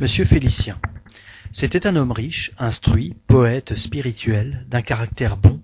[0.00, 0.78] Monsieur Félicien.
[1.50, 5.60] C'était un homme riche, instruit, poète spirituel, d'un caractère bon,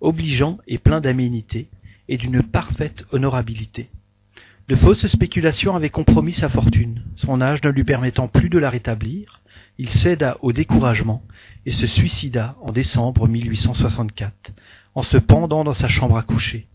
[0.00, 1.68] obligeant et plein d'aménité,
[2.08, 3.90] et d'une parfaite honorabilité.
[4.68, 8.70] De fausses spéculations avaient compromis sa fortune, son âge ne lui permettant plus de la
[8.70, 9.42] rétablir,
[9.76, 11.22] il céda au découragement
[11.66, 14.52] et se suicida en décembre 1864,
[14.94, 16.68] en se pendant dans sa chambre à coucher.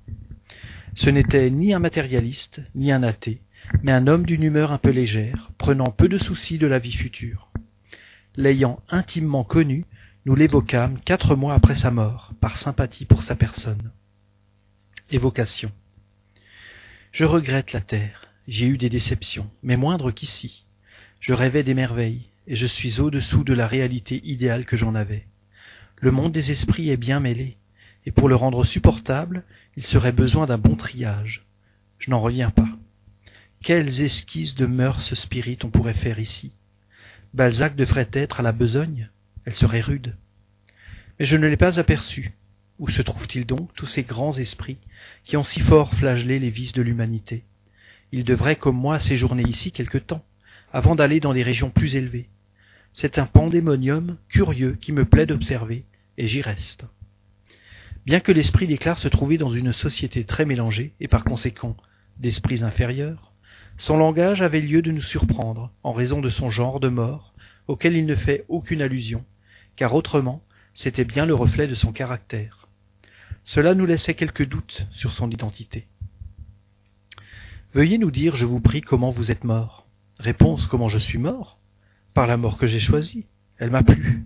[0.94, 3.42] Ce n'était ni un matérialiste, ni un athée,
[3.84, 6.94] mais un homme d'une humeur un peu légère, prenant peu de soucis de la vie
[6.94, 7.50] future.
[8.36, 9.86] L'ayant intimement connu,
[10.26, 13.92] nous l'évoquâmes quatre mois après sa mort, par sympathie pour sa personne.
[15.12, 15.72] Évocation.
[17.12, 20.66] Je regrette la terre, j'ai eu des déceptions, mais moindres qu'ici.
[21.20, 25.26] Je rêvais des merveilles, et je suis au-dessous de la réalité idéale que j'en avais.
[25.98, 27.58] Le monde des esprits est bien mêlé,
[28.06, 29.44] et pour le rendre supportable,
[29.76, 31.46] il serait besoin d'un bon triage.
[31.98, 32.70] Je n'en reviens pas.
[33.62, 36.52] Quelles esquisses de mœurs spirites on pourrait faire ici?
[37.34, 39.10] Balzac devrait être à la besogne,
[39.46, 40.16] elle serait rude.
[41.20, 42.32] Mais je ne l'ai pas aperçu.
[42.80, 44.78] Où se trouvent-ils donc, tous ces grands esprits,
[45.26, 47.44] qui ont si fort flagellé les vices de l'humanité?
[48.14, 50.24] Ils devraient, comme moi, séjourner ici quelque temps,
[50.72, 52.30] avant d'aller dans des régions plus élevées.
[52.94, 55.84] C'est un pandémonium curieux qui me plaît d'observer,
[56.18, 56.86] et j'y reste.
[58.06, 61.76] Bien que l'esprit déclare se trouver dans une société très mélangée, et par conséquent
[62.18, 63.29] d'esprits inférieurs,
[63.80, 67.34] son langage avait lieu de nous surprendre, en raison de son genre de mort,
[67.66, 69.24] auquel il ne fait aucune allusion,
[69.78, 72.68] car autrement c'était bien le reflet de son caractère.
[73.46, 75.88] Cela nous laissait quelques doutes sur son identité.
[77.74, 79.88] Veuillez nous dire, je vous prie, comment vous êtes mort.
[80.20, 81.58] Réponse comment je suis mort?
[82.14, 83.28] Par la mort que j'ai choisie.
[83.60, 84.26] Elle m'a plu.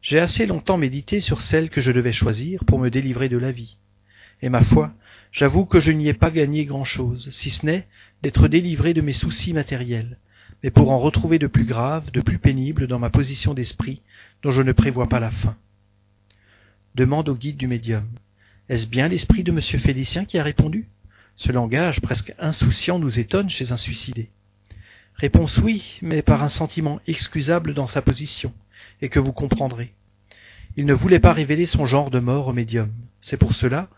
[0.00, 3.52] J'ai assez longtemps médité sur celle que je devais choisir pour me délivrer de la
[3.52, 3.78] vie.
[4.40, 4.92] Et ma foi,
[5.32, 7.88] j'avoue que je n'y ai pas gagné grand-chose, si ce n'est
[8.22, 10.18] d'être délivré de mes soucis matériels,
[10.62, 14.02] mais pour en retrouver de plus graves, de plus pénibles dans ma position d'esprit,
[14.42, 15.56] dont je ne prévois pas la fin.
[16.94, 18.06] Demande au guide du médium.
[18.68, 19.60] Est-ce bien l'esprit de M.
[19.60, 20.86] Félicien qui a répondu?
[21.34, 24.30] Ce langage presque insouciant nous étonne chez un suicidé.
[25.14, 28.52] Réponse oui, mais par un sentiment excusable dans sa position,
[29.00, 29.94] et que vous comprendrez.
[30.76, 32.92] Il ne voulait pas révéler son genre de mort au médium.
[33.20, 33.88] C'est pour cela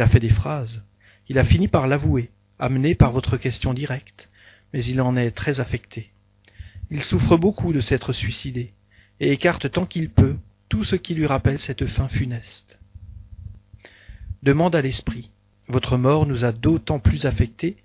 [0.00, 0.82] a fait des phrases.
[1.28, 4.28] Il a fini par l'avouer, amené par votre question directe,
[4.72, 6.10] mais il en est très affecté.
[6.90, 8.72] Il souffre beaucoup de s'être suicidé,
[9.20, 10.36] et écarte tant qu'il peut
[10.68, 12.78] tout ce qui lui rappelle cette fin funeste.
[14.42, 15.30] Demande à l'esprit.
[15.68, 17.76] Votre mort nous a d'autant plus affectés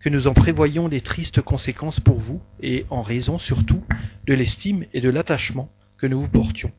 [0.00, 3.82] que nous en prévoyons les tristes conséquences pour vous, et en raison surtout
[4.26, 6.72] de l'estime et de l'attachement que nous vous portions.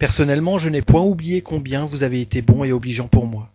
[0.00, 3.52] Personnellement, je n'ai point oublié combien vous avez été bon et obligeant pour moi.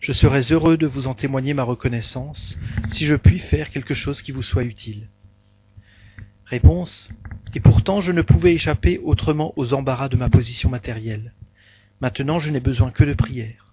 [0.00, 2.58] Je serais heureux de vous en témoigner ma reconnaissance,
[2.90, 5.06] si je puis faire quelque chose qui vous soit utile.
[6.44, 7.08] Réponse.
[7.54, 11.32] Et pourtant je ne pouvais échapper autrement aux embarras de ma position matérielle.
[12.00, 13.72] Maintenant je n'ai besoin que de prière.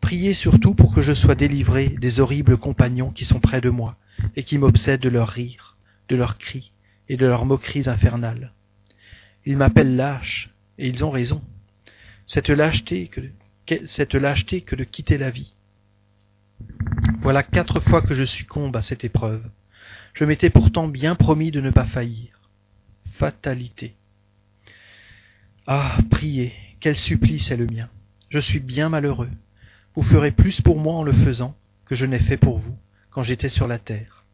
[0.00, 3.96] Priez surtout pour que je sois délivré des horribles compagnons qui sont près de moi
[4.36, 5.76] et qui m'obsèdent de leurs rires,
[6.08, 6.72] de leurs cris
[7.10, 8.54] et de leurs moqueries infernales.
[9.44, 11.42] Ils m'appellent lâche, et ils ont raison.
[12.24, 13.20] Cette lâcheté que,
[13.86, 15.52] cette lâcheté que de quitter la vie.
[17.18, 19.44] Voilà quatre fois que je succombe à cette épreuve.
[20.14, 22.40] Je m'étais pourtant bien promis de ne pas faillir.
[23.12, 23.94] Fatalité.
[25.66, 27.88] Ah, priez, quel supplice est le mien.
[28.30, 29.30] Je suis bien malheureux.
[29.94, 31.54] Vous ferez plus pour moi en le faisant
[31.84, 32.76] que je n'ai fait pour vous
[33.10, 34.24] quand j'étais sur la terre.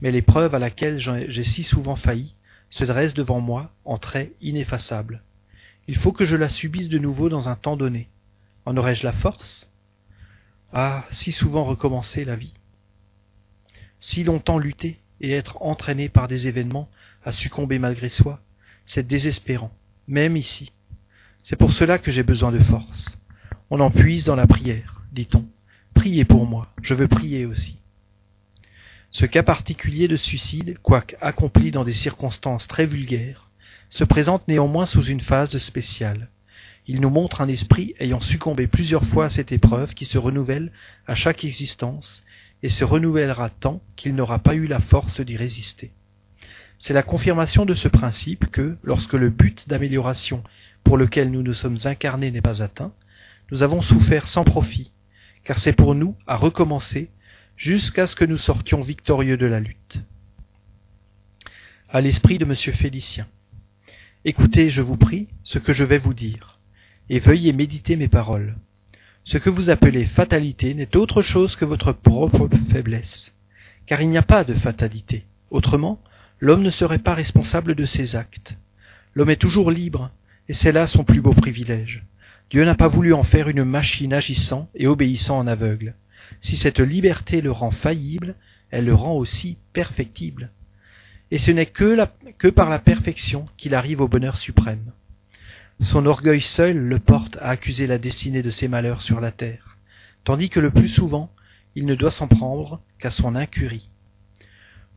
[0.00, 2.34] Mais l'épreuve à laquelle j'ai si souvent failli
[2.70, 5.22] se dresse devant moi en traits ineffaçables.
[5.88, 8.08] Il faut que je la subisse de nouveau dans un temps donné.
[8.64, 9.70] En aurais-je la force?
[10.72, 12.54] Ah, si souvent recommencer la vie.
[13.98, 16.88] Si longtemps lutter et être entraîné par des événements
[17.24, 18.40] à succomber malgré soi,
[18.86, 19.72] c'est désespérant,
[20.06, 20.72] même ici.
[21.42, 23.16] C'est pour cela que j'ai besoin de force.
[23.70, 25.46] On en puise dans la prière dit-on.
[25.94, 27.76] Priez pour moi, je veux prier aussi.
[29.10, 33.49] Ce cas particulier de suicide, quoique accompli dans des circonstances très vulgaires,
[33.90, 36.28] se présente néanmoins sous une phase spéciale.
[36.86, 40.72] Il nous montre un esprit ayant succombé plusieurs fois à cette épreuve qui se renouvelle
[41.06, 42.22] à chaque existence
[42.62, 45.90] et se renouvellera tant qu'il n'aura pas eu la force d'y résister.
[46.78, 50.42] C'est la confirmation de ce principe que, lorsque le but d'amélioration
[50.82, 52.92] pour lequel nous nous sommes incarnés n'est pas atteint,
[53.50, 54.92] nous avons souffert sans profit,
[55.44, 57.10] car c'est pour nous à recommencer
[57.56, 60.00] jusqu'à ce que nous sortions victorieux de la lutte.
[61.90, 62.54] À l'esprit de M.
[62.54, 63.26] Félicien.
[64.24, 66.58] Écoutez, je vous prie, ce que je vais vous dire,
[67.08, 68.56] et veuillez méditer mes paroles.
[69.24, 73.32] Ce que vous appelez fatalité n'est autre chose que votre propre faiblesse,
[73.86, 75.24] car il n'y a pas de fatalité.
[75.50, 76.00] Autrement,
[76.40, 78.56] L'homme ne serait pas responsable de ses actes.
[79.14, 80.10] L'homme est toujours libre,
[80.48, 82.02] et c'est là son plus beau privilège.
[82.48, 85.94] Dieu n'a pas voulu en faire une machine agissant et obéissant en aveugle.
[86.40, 88.36] Si cette liberté le rend faillible,
[88.70, 90.50] elle le rend aussi perfectible.
[91.30, 94.92] Et ce n'est que, par la perfection qu'il arrive au bonheur suprême.
[95.80, 99.78] Son orgueil seul le porte à accuser la destinée de ses malheurs sur la terre,
[100.24, 101.30] tandis que le plus souvent,
[101.74, 103.88] il ne doit s'en prendre qu'à son incurie.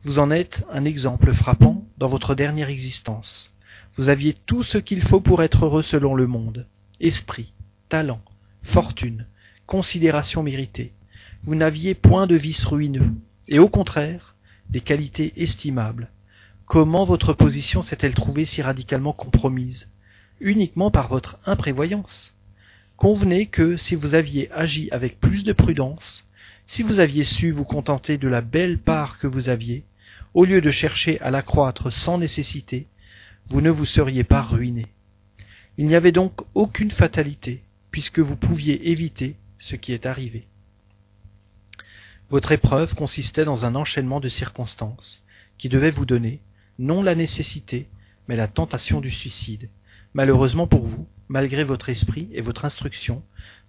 [0.02, 3.54] Vous en êtes un exemple frappant dans votre dernière existence.
[3.96, 6.66] Vous aviez tout ce qu'il faut pour être heureux selon le monde.
[7.00, 7.54] Esprit,
[7.88, 8.20] talent,
[8.62, 9.26] fortune,
[9.66, 10.92] considération méritée.
[11.44, 13.12] Vous n'aviez point de vices ruineux,
[13.48, 14.34] et au contraire,
[14.68, 16.10] des qualités estimables.
[16.66, 19.88] Comment votre position s'est-elle trouvée si radicalement compromise?
[20.40, 22.34] Uniquement par votre imprévoyance.
[22.96, 26.24] Convenez que si vous aviez agi avec plus de prudence,
[26.66, 29.84] si vous aviez su vous contenter de la belle part que vous aviez,
[30.32, 32.86] au lieu de chercher à l'accroître sans nécessité,
[33.46, 34.86] vous ne vous seriez pas ruiné.
[35.76, 40.46] Il n'y avait donc aucune fatalité, puisque vous pouviez éviter ce qui est arrivé.
[42.30, 45.22] Votre épreuve consistait dans un enchaînement de circonstances
[45.58, 46.40] qui devaient vous donner,
[46.78, 47.88] non la nécessité,
[48.28, 49.68] mais la tentation du suicide.
[50.14, 53.22] Malheureusement pour vous, malgré votre esprit et votre instruction,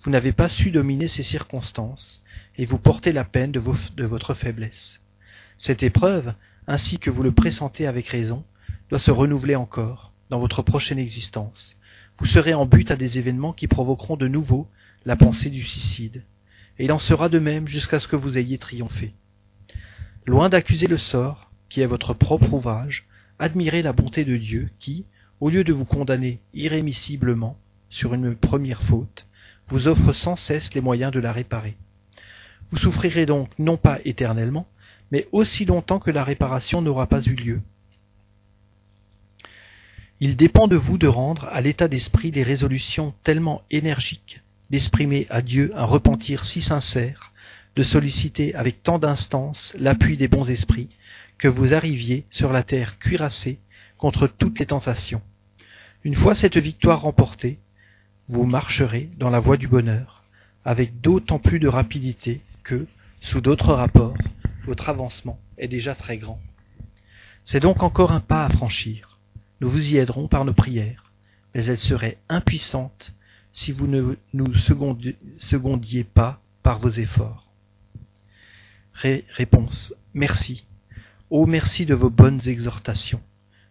[0.03, 2.21] vous n'avez pas su dominer ces circonstances,
[2.57, 4.99] et vous portez la peine de, votre faiblesse.
[5.57, 6.33] Cette épreuve,
[6.67, 8.43] ainsi que vous le pressentez avec raison,
[8.89, 11.75] doit se renouveler encore dans votre prochaine existence.
[12.17, 14.67] Vous serez en but à des événements qui provoqueront de nouveau
[15.05, 16.23] la pensée du suicide.
[16.77, 19.13] Et il en sera de même jusqu'à ce que vous ayez triomphé.
[20.25, 23.05] Loin d'accuser le sort, qui est votre propre ouvrage,
[23.39, 25.05] admirez la bonté de Dieu qui,
[25.39, 27.57] au lieu de vous condamner irrémissiblement
[27.89, 29.25] sur une première faute,
[29.67, 31.75] vous offre sans cesse les moyens de la réparer.
[32.69, 34.67] Vous souffrirez donc non pas éternellement,
[35.11, 37.61] mais aussi longtemps que la réparation n'aura pas eu lieu.
[40.19, 45.41] Il dépend de vous de rendre à l'état d'esprit des résolutions tellement énergiques, d'exprimer à
[45.41, 47.33] Dieu un repentir si sincère,
[47.75, 50.89] de solliciter avec tant d'instance l'appui des bons esprits,
[51.37, 53.59] que vous arriviez sur la terre cuirassée
[53.97, 55.21] contre toutes les tentations.
[56.03, 57.59] Une fois cette victoire remportée,
[58.27, 60.23] vous marcherez dans la voie du bonheur,
[60.63, 62.87] avec d'autant plus de rapidité que,
[63.21, 64.17] sous d'autres rapports,
[64.65, 66.39] votre avancement est déjà très grand.
[67.43, 69.19] C'est donc encore un pas à franchir.
[69.61, 71.11] Nous vous y aiderons par nos prières,
[71.53, 73.13] mais elles seraient impuissantes
[73.51, 77.47] si vous ne nous secondiez pas par vos efforts.
[78.93, 79.93] réponse.
[80.13, 80.65] Merci.
[81.37, 83.19] Oh merci de vos bonnes exhortations.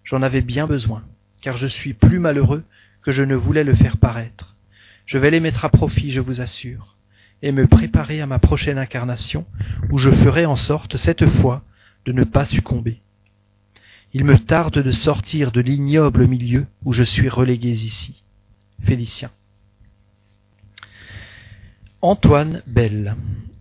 [0.04, 1.02] J'en avais bien besoin,
[1.40, 2.62] car je suis plus malheureux
[3.00, 4.54] que je ne voulais le faire paraître.
[5.06, 6.98] Je vais les mettre à profit, je vous assure
[7.40, 9.46] et me préparer à ma prochaine incarnation,
[9.90, 11.64] où je ferai en sorte, cette fois,
[12.04, 13.00] de ne pas succomber.
[14.12, 18.24] Il me tarde de sortir de l'ignoble milieu où je suis relégué ici.
[18.82, 19.30] Félicien.
[22.02, 23.16] Antoine Bell,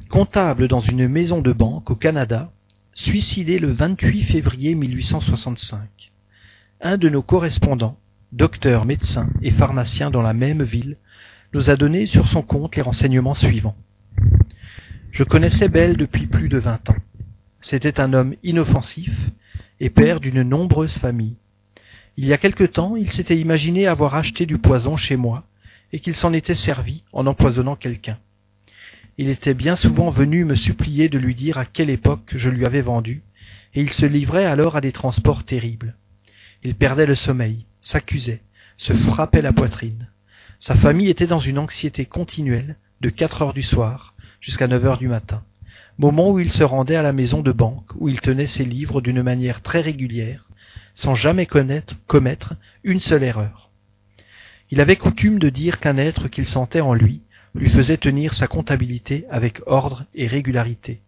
[0.10, 2.52] comptable dans une maison de banque au Canada,
[2.94, 6.12] suicidé le 28 février 1865.
[6.81, 7.98] Un de nos correspondants,
[8.31, 10.98] docteur, médecin et pharmacien dans la même ville,
[11.54, 13.75] nous a donné sur son compte les renseignements suivants.
[15.12, 16.95] Je connaissais Belle depuis plus de vingt ans.
[17.62, 19.12] C'était un homme inoffensif
[19.80, 21.36] et père d'une nombreuse famille.
[22.18, 25.45] Il y a quelque temps, il s'était imaginé avoir acheté du poison chez moi
[25.92, 28.18] et qu'il s'en était servi en empoisonnant quelqu'un.
[29.18, 32.66] Il était bien souvent venu me supplier de lui dire à quelle époque je lui
[32.66, 33.22] avais vendu,
[33.76, 35.96] et il se livrait alors à des transports terribles.
[36.64, 38.42] Il perdait le sommeil, s'accusait,
[38.78, 40.08] se frappait la poitrine.
[40.60, 44.98] Sa famille était dans une anxiété continuelle de quatre heures du soir jusqu'à neuf heures
[44.98, 45.44] du matin,
[46.00, 49.02] moment où il se rendait à la maison de banque où il tenait ses livres
[49.02, 50.48] d'une manière très régulière,
[50.96, 53.70] sans jamais connaître, commettre une seule erreur.
[54.72, 57.22] Il avait coutume de dire qu'un être qu'il sentait en lui
[57.56, 61.02] lui faisait tenir sa comptabilité avec ordre et régularité.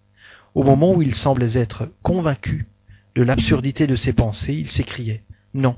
[0.53, 2.67] Au moment où il semblait être convaincu
[3.15, 5.23] de l'absurdité de ses pensées, il s'écriait
[5.53, 5.77] Non,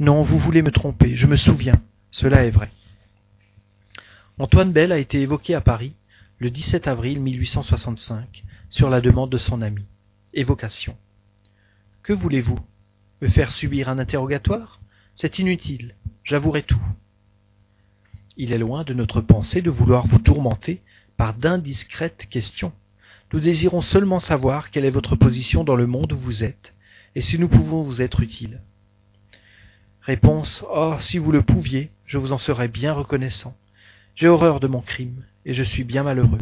[0.00, 2.70] non, vous voulez me tromper, je me souviens, cela est vrai.
[4.38, 5.92] Antoine Bell a été évoqué à Paris
[6.38, 9.84] le 17 avril 1865 sur la demande de son ami.
[10.32, 10.96] Évocation.
[12.02, 12.58] Que voulez-vous?
[13.20, 14.80] Me faire subir un interrogatoire?
[15.12, 15.94] C'est inutile,
[16.24, 16.80] j'avouerai tout.
[18.36, 20.80] Il est loin de notre pensée de vouloir vous tourmenter
[21.16, 22.72] par d'indiscrètes questions.
[23.32, 26.74] Nous désirons seulement savoir quelle est votre position dans le monde où vous êtes,
[27.14, 28.60] et si nous pouvons vous être utiles.
[30.00, 33.54] Réponse Oh, si vous le pouviez, je vous en serais bien reconnaissant.
[34.14, 36.40] J'ai horreur de mon crime, et je suis bien malheureux.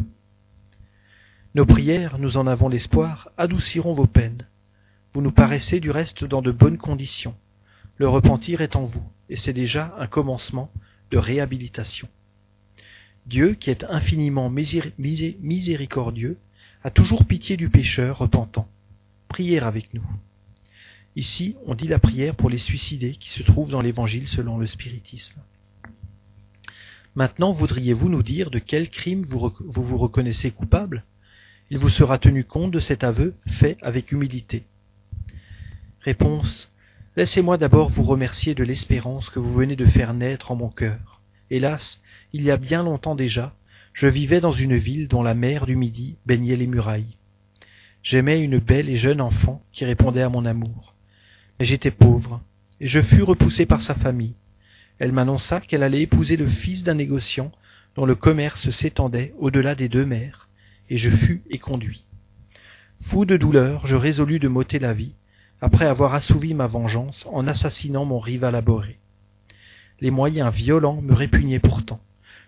[1.55, 4.45] Nos prières, nous en avons l'espoir, adouciront vos peines.
[5.13, 7.35] Vous nous paraissez du reste dans de bonnes conditions.
[7.97, 10.71] Le repentir est en vous, et c'est déjà un commencement
[11.11, 12.07] de réhabilitation.
[13.25, 16.37] Dieu, qui est infiniment miséricordieux,
[16.83, 18.67] a toujours pitié du pécheur repentant.
[19.27, 20.05] Priez avec nous.
[21.15, 24.67] Ici, on dit la prière pour les suicidés qui se trouvent dans l'Évangile selon le
[24.67, 25.41] spiritisme.
[27.15, 31.03] Maintenant, voudriez-vous nous dire de quel crime vous, vous vous reconnaissez coupable?
[31.69, 34.63] Il vous sera tenu compte de cet aveu fait avec humilité.
[36.01, 36.69] Réponse.
[37.19, 41.19] Laissez-moi d'abord vous remercier de l'espérance que vous venez de faire naître en mon cœur.
[41.49, 43.53] Hélas, il y a bien longtemps déjà,
[43.91, 47.17] je vivais dans une ville dont la mer du Midi baignait les murailles.
[48.03, 50.95] J'aimais une belle et jeune enfant qui répondait à mon amour.
[51.59, 52.41] Mais j'étais pauvre,
[52.79, 54.35] et je fus repoussé par sa famille.
[54.97, 57.51] Elle m'annonça qu'elle allait épouser le fils d'un négociant
[57.97, 60.47] dont le commerce s'étendait au-delà des deux mers,
[60.89, 62.05] et je fus éconduit.
[63.01, 65.15] Fou de douleur, je résolus de m'ôter la vie,
[65.61, 68.97] après avoir assouvi ma vengeance en assassinant mon rival abhorré.
[69.99, 71.99] Les moyens violents me répugnaient pourtant.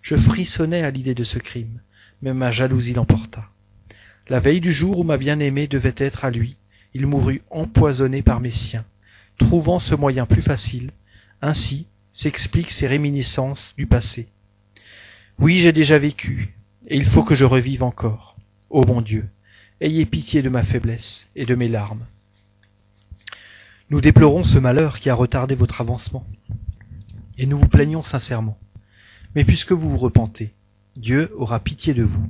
[0.01, 1.81] Je frissonnais à l'idée de ce crime,
[2.21, 3.45] mais ma jalousie l'emporta.
[4.29, 6.57] La veille du jour où ma bien-aimée devait être à lui,
[6.93, 8.85] il mourut empoisonné par mes siens,
[9.37, 10.91] trouvant ce moyen plus facile.
[11.41, 14.27] Ainsi s'expliquent ces réminiscences du passé.
[15.39, 16.55] Oui, j'ai déjà vécu,
[16.87, 18.35] et il faut que je revive encore.
[18.69, 19.27] Ô mon Dieu,
[19.79, 22.05] ayez pitié de ma faiblesse et de mes larmes.
[23.91, 26.25] Nous déplorons ce malheur qui a retardé votre avancement,
[27.37, 28.57] et nous vous plaignons sincèrement.
[29.35, 30.53] Mais puisque vous vous repentez,
[30.95, 32.25] Dieu aura pitié de vous.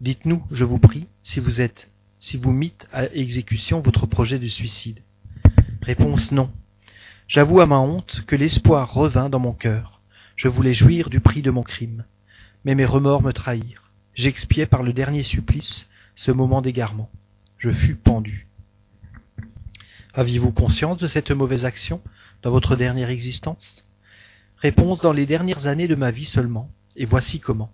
[0.00, 4.48] Dites-nous, je vous prie, si vous êtes, si vous mîtes à exécution votre projet de
[4.48, 4.98] suicide.
[5.80, 6.50] Réponse non.
[7.28, 10.00] J'avoue à ma honte que l'espoir revint dans mon cœur.
[10.34, 12.04] Je voulais jouir du prix de mon crime.
[12.64, 13.92] Mais mes remords me trahirent.
[14.14, 17.08] J'expiais par le dernier supplice ce moment d'égarement.
[17.58, 18.48] Je fus pendu.
[20.14, 22.00] Aviez-vous conscience de cette mauvaise action
[22.42, 23.84] dans votre dernière existence?
[24.58, 27.70] Réponse dans les dernières années de ma vie seulement, et voici comment.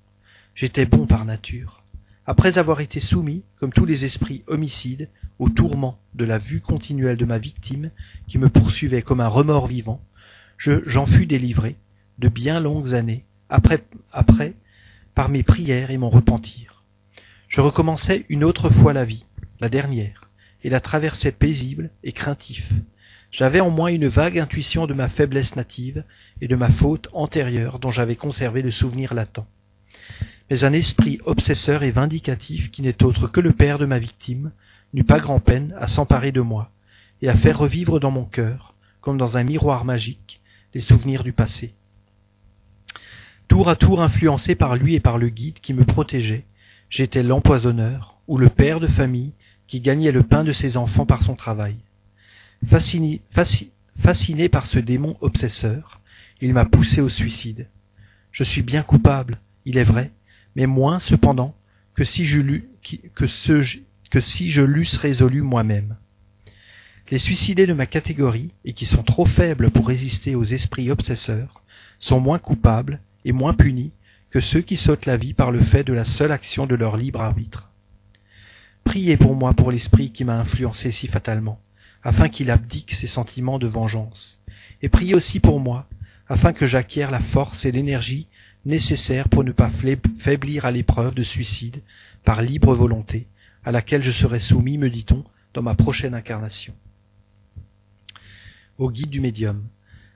[0.55, 1.83] J'étais bon par nature.
[2.27, 7.17] Après avoir été soumis, comme tous les esprits homicides, au tourment de la vue continuelle
[7.17, 7.91] de ma victime,
[8.27, 10.03] qui me poursuivait comme un remords vivant,
[10.59, 11.77] je, j'en fus délivré,
[12.19, 14.55] de bien longues années, après, après,
[15.15, 16.83] par mes prières et mon repentir.
[17.49, 19.25] Je recommençai une autre fois la vie,
[19.61, 20.26] la dernière
[20.67, 22.69] et la traversais paisible et craintif.
[23.31, 26.03] J'avais en moi une vague intuition de ma faiblesse native
[26.41, 29.47] et de ma faute antérieure dont j'avais conservé le souvenir latent.
[30.51, 34.51] Mais un esprit obsesseur et vindicatif qui n'est autre que le père de ma victime
[34.93, 36.73] n'eut pas grand-peine à s'emparer de moi
[37.23, 40.41] et à faire revivre dans mon cœur, comme dans un miroir magique,
[40.75, 41.75] les souvenirs du passé.
[43.47, 46.45] Tour à tour influencé par lui et par le guide qui me protégeait,
[46.91, 49.33] j'étais l'empoisonneur ou le père de famille
[49.67, 51.77] qui gagnait le pain de ses enfants par son travail.
[52.69, 53.21] Fasciné,
[54.49, 56.01] par ce démon obsesseur,
[56.41, 57.69] il m'a poussé au suicide.
[58.33, 60.13] Je suis bien coupable, il est vrai,
[60.55, 61.55] mais moins cependant
[61.95, 62.41] que si je
[63.27, 63.79] ce,
[64.11, 65.97] que si je l'eusse résolu moi-même.
[67.11, 71.63] Les suicidés de ma catégorie, et qui sont trop faibles pour résister aux esprits obsesseurs,
[71.99, 73.93] sont moins coupables et moins punis
[74.31, 76.97] que ceux qui sautent la vie par le fait de la seule action de leur
[76.97, 77.71] libre arbitre.
[78.87, 81.59] Priez pour moi pour l'esprit qui m'a influencé si fatalement,
[82.05, 84.39] afin qu'il abdique ses sentiments de vengeance.
[84.81, 85.89] Et priez aussi pour moi,
[86.29, 88.29] afin que j'acquière la force et l'énergie
[88.65, 89.71] nécessaires pour ne pas
[90.21, 91.83] faiblir à l'épreuve de suicide
[92.25, 93.27] par libre volonté,
[93.65, 96.73] à laquelle je serai soumis, me dit-on, dans ma prochaine incarnation.
[98.79, 99.65] Au guide du médium.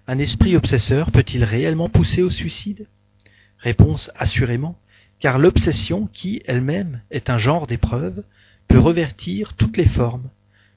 [0.06, 2.86] Un esprit obsesseur peut-il réellement pousser au suicide?
[3.58, 4.78] Réponse assurément,
[5.18, 8.22] car l'obsession, qui elle-même est un genre d'épreuve,
[8.70, 10.30] peut revertir toutes les formes,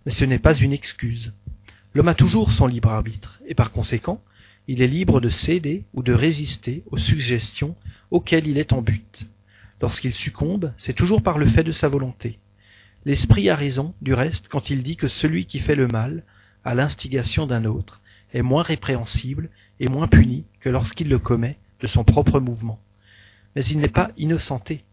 [0.05, 1.31] mais ce n'est pas une excuse.
[1.93, 4.19] L'homme a toujours son libre arbitre, et par conséquent,
[4.67, 7.75] il est libre de céder ou de résister aux suggestions
[8.09, 9.27] auxquelles il est en but.
[9.79, 12.39] Lorsqu'il succombe, c'est toujours par le fait de sa volonté.
[13.05, 16.23] L'esprit a raison, du reste, quand il dit que celui qui fait le mal,
[16.65, 18.01] à l'instigation d'un autre,
[18.33, 22.79] est moins répréhensible et moins puni que lorsqu'il le commet de son propre mouvement.
[23.55, 24.83] Mais il n'est pas innocenté,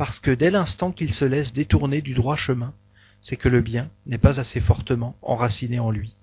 [0.00, 2.72] parce que dès l'instant qu'il se laisse détourner du droit chemin,
[3.20, 6.14] c'est que le bien n'est pas assez fortement enraciné en lui.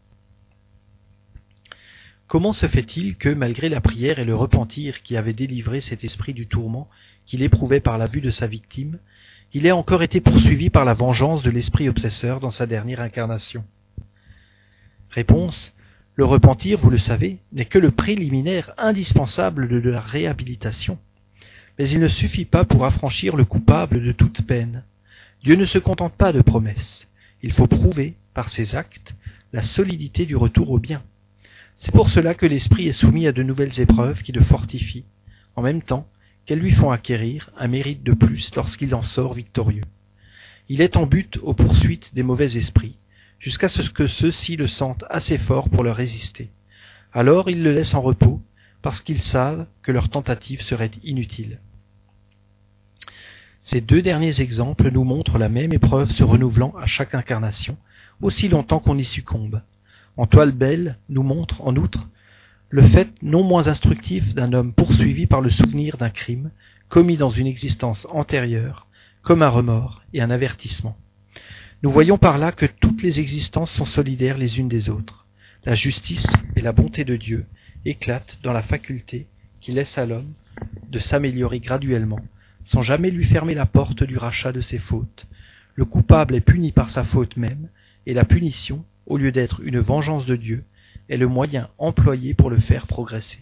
[2.25, 6.33] Comment se fait-il que, malgré la prière et le repentir qui avaient délivré cet esprit
[6.33, 6.89] du tourment
[7.27, 8.97] qu'il éprouvait par la vue de sa victime,
[9.53, 13.63] il ait encore été poursuivi par la vengeance de l'esprit obsesseur dans sa dernière incarnation?
[15.11, 15.71] Réponse
[16.15, 20.97] Le repentir, vous le savez, n'est que le préliminaire indispensable de la réhabilitation
[21.77, 24.83] mais il ne suffit pas pour affranchir le coupable de toute peine.
[25.43, 27.07] Dieu ne se contente pas de promesses,
[27.43, 29.15] Il faut prouver, par ses actes,
[29.53, 31.03] la solidité du retour au bien.
[31.77, 35.05] C'est pour cela que l'esprit est soumis à de nouvelles épreuves qui le fortifient,
[35.55, 36.07] en même temps
[36.45, 39.83] qu'elles lui font acquérir un mérite de plus lorsqu'il en sort victorieux.
[40.69, 42.97] Il est en but aux poursuites des mauvais esprits,
[43.39, 46.49] jusqu'à ce que ceux-ci le sentent assez fort pour leur résister.
[47.13, 48.41] Alors ils le laissent en repos,
[48.81, 51.59] parce qu'ils savent que leur tentative serait inutile.
[53.67, 57.75] Ces deux derniers exemples nous montrent la même épreuve se renouvelant à chaque incarnation,
[58.21, 59.61] aussi longtemps qu'on y succombe.
[60.15, 62.07] Antoine Bell nous montre, en outre,
[62.69, 66.49] le fait non moins instructif d'un homme poursuivi par le souvenir d'un crime
[66.87, 68.87] commis dans une existence antérieure,
[69.21, 70.95] comme un remords et un avertissement.
[71.83, 75.25] Nous voyons par là que toutes les existences sont solidaires les unes des autres.
[75.65, 77.45] La justice et la bonté de Dieu
[77.83, 79.27] éclatent dans la faculté
[79.59, 80.31] qui laisse à l'homme
[80.89, 82.21] de s'améliorer graduellement,
[82.67, 85.25] sans jamais lui fermer la porte du rachat de ses fautes.
[85.75, 87.69] Le coupable est puni par sa faute même,
[88.05, 90.63] et la punition, au lieu d'être une vengeance de Dieu,
[91.09, 93.39] est le moyen employé pour le faire progresser.